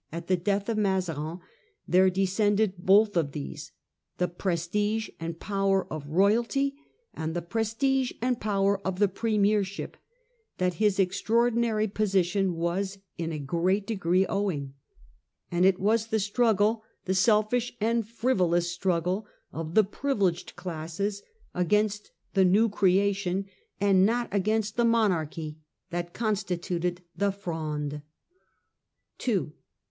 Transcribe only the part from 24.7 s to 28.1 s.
the monarchy, that con stituted the Fronde. r6 Prelude to the Fronde.